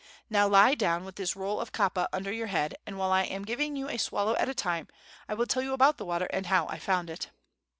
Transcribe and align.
Now 0.31 0.47
lie 0.47 0.73
down, 0.73 1.05
with 1.05 1.15
this 1.17 1.35
roll 1.35 1.59
of 1.61 1.71
kapa 1.71 2.09
under 2.11 2.31
your 2.31 2.47
head, 2.47 2.73
and 2.87 2.97
while 2.97 3.11
I 3.11 3.21
am 3.21 3.45
giving 3.45 3.75
you 3.75 3.87
a 3.87 3.99
swallow 3.99 4.35
at 4.37 4.49
a 4.49 4.55
time 4.55 4.87
I 5.29 5.35
will 5.35 5.45
tell 5.45 5.61
you 5.61 5.69
all 5.69 5.75
about 5.75 5.97
the 5.99 6.05
water 6.05 6.25
and 6.33 6.47
how 6.47 6.65
I 6.69 6.79
found 6.79 7.07
it." 7.11 7.29